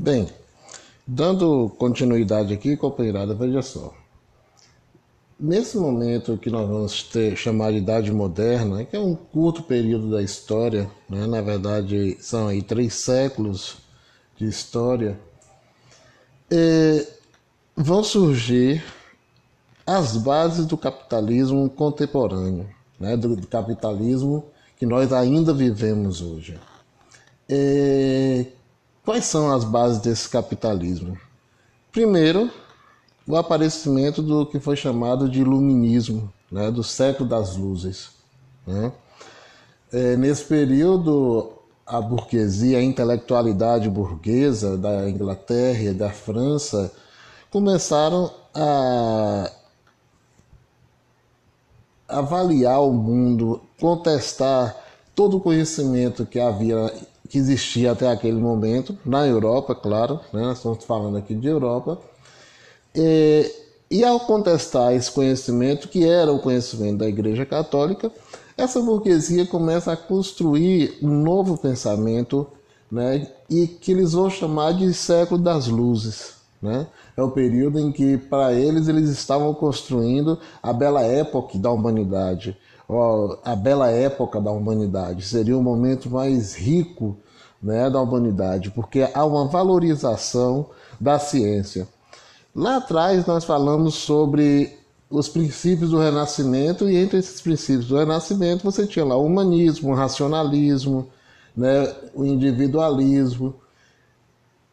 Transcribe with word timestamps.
Bem, 0.00 0.28
dando 1.04 1.68
continuidade 1.76 2.54
aqui, 2.54 2.76
companheirada, 2.76 3.34
veja 3.34 3.60
só. 3.62 3.92
Nesse 5.40 5.76
momento 5.76 6.38
que 6.38 6.48
nós 6.48 6.68
vamos 6.68 7.02
ter, 7.02 7.36
chamar 7.36 7.72
de 7.72 7.78
Idade 7.78 8.12
Moderna, 8.12 8.84
que 8.84 8.94
é 8.94 9.00
um 9.00 9.16
curto 9.16 9.60
período 9.60 10.08
da 10.08 10.22
história, 10.22 10.88
né? 11.10 11.26
na 11.26 11.40
verdade 11.40 12.16
são 12.20 12.46
aí 12.46 12.62
três 12.62 12.94
séculos 12.94 13.78
de 14.36 14.46
história, 14.46 15.18
é, 16.48 17.04
vão 17.74 18.04
surgir 18.04 18.84
as 19.84 20.16
bases 20.16 20.64
do 20.64 20.78
capitalismo 20.78 21.68
contemporâneo, 21.68 22.70
né? 23.00 23.16
do, 23.16 23.34
do 23.34 23.48
capitalismo 23.48 24.44
que 24.76 24.86
nós 24.86 25.12
ainda 25.12 25.52
vivemos 25.52 26.22
hoje. 26.22 26.56
É, 27.48 28.46
Quais 29.08 29.24
são 29.24 29.50
as 29.50 29.64
bases 29.64 30.02
desse 30.02 30.28
capitalismo? 30.28 31.18
Primeiro, 31.90 32.50
o 33.26 33.36
aparecimento 33.36 34.20
do 34.20 34.44
que 34.44 34.60
foi 34.60 34.76
chamado 34.76 35.30
de 35.30 35.40
iluminismo, 35.40 36.30
né, 36.52 36.70
do 36.70 36.84
século 36.84 37.26
das 37.26 37.56
luzes. 37.56 38.10
Né? 38.66 38.92
É, 39.90 40.14
nesse 40.14 40.44
período, 40.44 41.52
a 41.86 42.02
burguesia, 42.02 42.76
a 42.76 42.82
intelectualidade 42.82 43.88
burguesa 43.88 44.76
da 44.76 45.08
Inglaterra 45.08 45.84
e 45.84 45.94
da 45.94 46.10
França 46.10 46.92
começaram 47.50 48.30
a 48.54 49.50
avaliar 52.06 52.82
o 52.82 52.92
mundo, 52.92 53.62
contestar 53.80 54.76
todo 55.14 55.38
o 55.38 55.40
conhecimento 55.40 56.26
que 56.26 56.38
havia 56.38 56.92
que 57.28 57.38
existia 57.38 57.92
até 57.92 58.08
aquele 58.08 58.40
momento, 58.40 58.96
na 59.04 59.26
Europa, 59.26 59.74
claro, 59.74 60.20
né? 60.32 60.40
nós 60.42 60.58
estamos 60.58 60.84
falando 60.84 61.18
aqui 61.18 61.34
de 61.34 61.46
Europa, 61.46 61.98
e, 62.94 63.50
e 63.90 64.04
ao 64.04 64.20
contestar 64.20 64.94
esse 64.94 65.10
conhecimento, 65.10 65.88
que 65.88 66.06
era 66.06 66.32
o 66.32 66.38
conhecimento 66.38 66.98
da 66.98 67.08
Igreja 67.08 67.44
Católica, 67.44 68.10
essa 68.56 68.80
burguesia 68.80 69.46
começa 69.46 69.92
a 69.92 69.96
construir 69.96 70.98
um 71.02 71.22
novo 71.22 71.56
pensamento, 71.56 72.46
né? 72.90 73.28
e 73.48 73.66
que 73.66 73.92
eles 73.92 74.12
vão 74.12 74.28
chamar 74.28 74.72
de 74.72 74.92
século 74.94 75.40
das 75.40 75.68
luzes. 75.68 76.38
Né? 76.60 76.86
É 77.16 77.22
o 77.22 77.30
período 77.30 77.78
em 77.78 77.92
que, 77.92 78.16
para 78.16 78.52
eles, 78.52 78.88
eles 78.88 79.10
estavam 79.10 79.52
construindo 79.54 80.38
a 80.62 80.72
bela 80.72 81.02
época 81.02 81.58
da 81.58 81.70
humanidade 81.70 82.56
a 83.44 83.54
bela 83.54 83.90
época 83.90 84.40
da 84.40 84.50
humanidade, 84.50 85.22
seria 85.22 85.56
o 85.56 85.62
momento 85.62 86.08
mais 86.08 86.54
rico 86.54 87.18
né, 87.62 87.90
da 87.90 88.00
humanidade, 88.00 88.70
porque 88.70 89.06
há 89.12 89.24
uma 89.24 89.46
valorização 89.46 90.66
da 90.98 91.18
ciência. 91.18 91.86
Lá 92.54 92.78
atrás 92.78 93.26
nós 93.26 93.44
falamos 93.44 93.94
sobre 93.94 94.78
os 95.10 95.28
princípios 95.28 95.90
do 95.90 95.98
Renascimento, 95.98 96.88
e 96.88 96.96
entre 96.96 97.18
esses 97.18 97.40
princípios 97.40 97.88
do 97.88 97.96
Renascimento 97.96 98.64
você 98.64 98.86
tinha 98.86 99.04
lá 99.04 99.16
o 99.16 99.26
humanismo, 99.26 99.90
o 99.90 99.94
racionalismo, 99.94 101.08
né, 101.54 101.92
o 102.14 102.24
individualismo, 102.24 103.54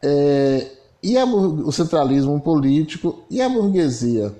é, 0.02 0.70
e 1.02 1.18
a, 1.18 1.24
o 1.24 1.70
centralismo 1.70 2.40
político 2.40 3.24
e 3.30 3.42
a 3.42 3.48
burguesia. 3.48 4.34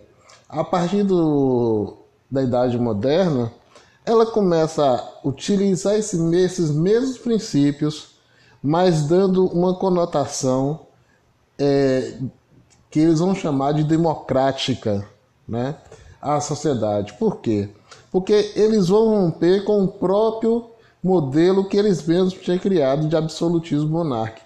A 0.48 0.64
partir 0.64 1.02
do, 1.02 1.96
da 2.30 2.42
Idade 2.42 2.78
Moderna, 2.78 3.52
ela 4.06 4.24
começa 4.24 4.84
a 4.84 5.28
utilizar 5.28 5.96
esse, 5.96 6.16
esses 6.36 6.70
mesmos 6.70 7.18
princípios, 7.18 8.14
mas 8.62 9.02
dando 9.02 9.46
uma 9.46 9.74
conotação 9.74 10.86
é, 11.58 12.16
que 12.88 13.00
eles 13.00 13.18
vão 13.18 13.34
chamar 13.34 13.72
de 13.72 13.82
democrática 13.82 15.06
né, 15.46 15.74
à 16.22 16.40
sociedade. 16.40 17.14
Por 17.14 17.38
quê? 17.38 17.68
Porque 18.12 18.52
eles 18.54 18.88
vão 18.88 19.08
romper 19.08 19.64
com 19.64 19.82
o 19.82 19.88
próprio 19.88 20.70
modelo 21.02 21.68
que 21.68 21.76
eles 21.76 22.06
mesmos 22.06 22.34
tinham 22.34 22.58
criado 22.58 23.08
de 23.08 23.16
absolutismo 23.16 23.88
monárquico. 23.88 24.45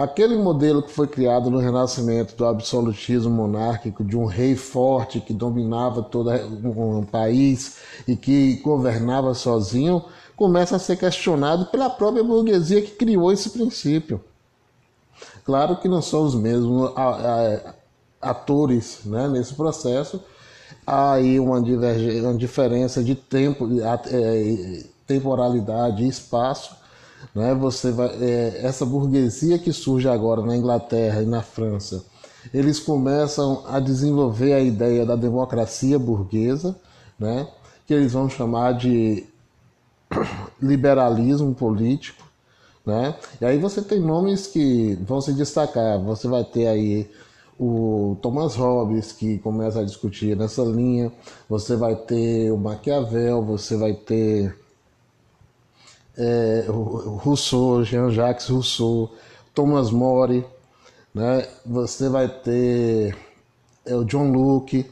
Aquele 0.00 0.34
modelo 0.34 0.82
que 0.82 0.90
foi 0.90 1.06
criado 1.06 1.50
no 1.50 1.58
Renascimento 1.58 2.34
do 2.34 2.46
absolutismo 2.46 3.28
monárquico, 3.28 4.02
de 4.02 4.16
um 4.16 4.24
rei 4.24 4.56
forte 4.56 5.20
que 5.20 5.34
dominava 5.34 6.02
todo 6.02 6.30
um 6.30 7.04
país 7.04 7.76
e 8.08 8.16
que 8.16 8.56
governava 8.64 9.34
sozinho, 9.34 10.02
começa 10.34 10.76
a 10.76 10.78
ser 10.78 10.96
questionado 10.96 11.66
pela 11.66 11.90
própria 11.90 12.24
burguesia 12.24 12.80
que 12.80 12.92
criou 12.92 13.30
esse 13.30 13.50
princípio. 13.50 14.24
Claro 15.44 15.76
que 15.76 15.86
não 15.86 16.00
são 16.00 16.22
os 16.22 16.34
mesmos 16.34 16.92
atores 18.22 19.00
né, 19.04 19.28
nesse 19.28 19.52
processo, 19.52 20.18
há 20.86 21.12
aí 21.12 21.38
uma, 21.38 21.58
uma 21.58 22.34
diferença 22.38 23.04
de 23.04 23.14
tempo, 23.14 23.68
é, 23.82 24.82
temporalidade 25.06 26.04
e 26.04 26.08
espaço, 26.08 26.74
né? 27.34 27.54
Você 27.54 27.90
vai, 27.90 28.08
é, 28.20 28.60
essa 28.62 28.84
burguesia 28.84 29.58
que 29.58 29.72
surge 29.72 30.08
agora 30.08 30.42
na 30.42 30.56
Inglaterra 30.56 31.22
e 31.22 31.26
na 31.26 31.42
França, 31.42 32.04
eles 32.52 32.80
começam 32.80 33.64
a 33.66 33.78
desenvolver 33.78 34.52
a 34.52 34.60
ideia 34.60 35.04
da 35.04 35.16
democracia 35.16 35.98
burguesa, 35.98 36.76
né? 37.18 37.46
que 37.86 37.94
eles 37.94 38.12
vão 38.12 38.28
chamar 38.28 38.72
de 38.72 39.26
liberalismo 40.60 41.54
político. 41.54 42.24
Né? 42.84 43.14
E 43.40 43.44
aí 43.44 43.58
você 43.58 43.82
tem 43.82 44.00
nomes 44.00 44.46
que 44.46 44.98
vão 45.02 45.20
se 45.20 45.32
destacar. 45.32 45.98
Você 46.00 46.26
vai 46.26 46.44
ter 46.44 46.66
aí 46.66 47.10
o 47.58 48.16
Thomas 48.22 48.54
Hobbes, 48.54 49.12
que 49.12 49.38
começa 49.38 49.80
a 49.80 49.84
discutir 49.84 50.34
nessa 50.34 50.62
linha. 50.62 51.12
Você 51.48 51.76
vai 51.76 51.94
ter 51.94 52.50
o 52.50 52.56
Maquiavel, 52.56 53.42
você 53.42 53.76
vai 53.76 53.92
ter 53.92 54.58
é, 56.16 56.66
Rousseau, 56.68 57.84
Jean-Jacques 57.84 58.48
Rousseau, 58.48 59.10
Thomas 59.54 59.90
More, 59.90 60.44
né? 61.14 61.46
você 61.64 62.08
vai 62.08 62.28
ter 62.28 63.16
é, 63.84 63.94
o 63.94 64.04
John 64.04 64.30
Locke. 64.30 64.86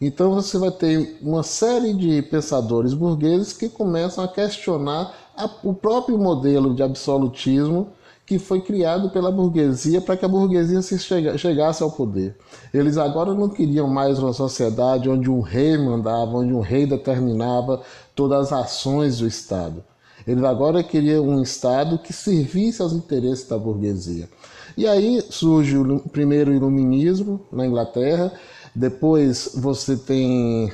Então 0.00 0.34
você 0.34 0.58
vai 0.58 0.70
ter 0.70 1.18
uma 1.20 1.42
série 1.42 1.92
de 1.92 2.22
pensadores 2.22 2.94
burgueses 2.94 3.52
que 3.52 3.68
começam 3.68 4.24
a 4.24 4.28
questionar 4.28 5.14
a, 5.36 5.50
o 5.62 5.74
próprio 5.74 6.18
modelo 6.18 6.74
de 6.74 6.82
absolutismo 6.82 7.92
que 8.30 8.38
foi 8.38 8.60
criado 8.60 9.10
pela 9.10 9.32
burguesia 9.32 10.00
para 10.00 10.16
que 10.16 10.24
a 10.24 10.28
burguesia 10.28 10.80
se 10.82 10.96
chega, 11.00 11.36
chegasse 11.36 11.82
ao 11.82 11.90
poder. 11.90 12.36
Eles 12.72 12.96
agora 12.96 13.34
não 13.34 13.48
queriam 13.48 13.88
mais 13.88 14.20
uma 14.20 14.32
sociedade 14.32 15.10
onde 15.10 15.28
um 15.28 15.40
rei 15.40 15.76
mandava, 15.76 16.36
onde 16.36 16.54
um 16.54 16.60
rei 16.60 16.86
determinava 16.86 17.82
todas 18.14 18.52
as 18.52 18.66
ações 18.66 19.18
do 19.18 19.26
Estado. 19.26 19.82
Eles 20.26 20.44
agora 20.44 20.82
queriam 20.82 21.28
um 21.28 21.42
Estado 21.42 21.98
que 21.98 22.12
servisse 22.12 22.82
aos 22.82 22.92
interesses 22.92 23.46
da 23.46 23.58
burguesia. 23.58 24.28
E 24.76 24.86
aí 24.86 25.22
surge 25.30 25.76
o 25.76 26.00
primeiro 26.00 26.52
iluminismo 26.54 27.40
na 27.52 27.66
Inglaterra, 27.66 28.32
depois 28.74 29.50
você 29.54 29.96
tem 29.96 30.72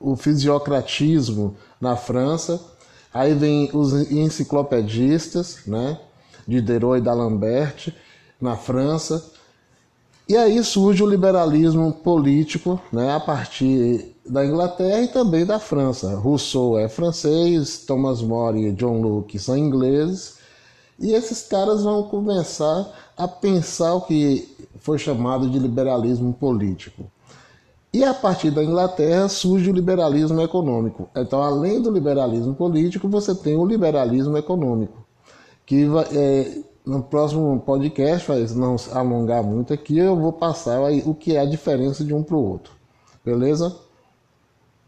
o 0.00 0.16
fisiocratismo 0.16 1.56
na 1.80 1.96
França, 1.96 2.60
aí 3.12 3.34
vem 3.34 3.70
os 3.72 3.92
enciclopedistas, 4.10 5.58
né, 5.66 5.98
Diderot 6.46 6.98
e 6.98 7.00
d'Alembert 7.00 7.92
na 8.40 8.56
França, 8.56 9.24
e 10.28 10.36
aí 10.36 10.62
surge 10.64 11.02
o 11.02 11.08
liberalismo 11.08 11.92
político, 11.92 12.80
né, 12.92 13.14
a 13.14 13.20
partir 13.20 14.15
da 14.28 14.44
Inglaterra 14.44 15.02
e 15.02 15.08
também 15.08 15.44
da 15.44 15.58
França. 15.58 16.16
Rousseau 16.16 16.78
é 16.78 16.88
francês, 16.88 17.84
Thomas 17.86 18.22
More 18.22 18.60
e 18.60 18.72
John 18.72 19.00
Locke 19.00 19.38
são 19.38 19.56
ingleses, 19.56 20.36
e 20.98 21.12
esses 21.12 21.42
caras 21.42 21.82
vão 21.82 22.04
começar 22.04 22.90
a 23.16 23.28
pensar 23.28 23.94
o 23.94 24.02
que 24.02 24.56
foi 24.78 24.98
chamado 24.98 25.48
de 25.48 25.58
liberalismo 25.58 26.32
político. 26.32 27.04
E 27.92 28.04
a 28.04 28.12
partir 28.12 28.50
da 28.50 28.62
Inglaterra 28.62 29.28
surge 29.28 29.70
o 29.70 29.72
liberalismo 29.72 30.40
econômico. 30.42 31.08
Então, 31.16 31.42
além 31.42 31.80
do 31.80 31.90
liberalismo 31.90 32.54
político, 32.54 33.08
você 33.08 33.34
tem 33.34 33.56
o 33.56 33.64
liberalismo 33.64 34.36
econômico, 34.36 35.06
que 35.64 35.86
é, 36.12 36.58
no 36.84 37.02
próximo 37.02 37.58
podcast, 37.60 38.26
para 38.26 38.38
não 38.54 38.76
alongar 38.92 39.42
muito 39.42 39.72
aqui, 39.72 39.98
eu 39.98 40.16
vou 40.16 40.32
passar 40.32 40.80
o 41.06 41.14
que 41.14 41.36
é 41.36 41.40
a 41.40 41.46
diferença 41.46 42.04
de 42.04 42.12
um 42.12 42.22
para 42.22 42.36
o 42.36 42.44
outro. 42.44 42.72
Beleza? 43.24 43.74